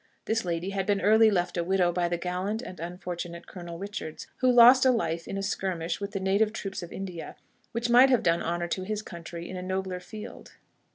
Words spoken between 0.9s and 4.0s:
early left a widow by the gallant and unfortunate Colonel